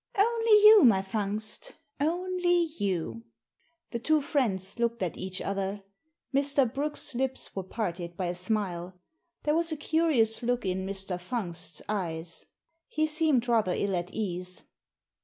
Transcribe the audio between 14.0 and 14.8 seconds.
ease.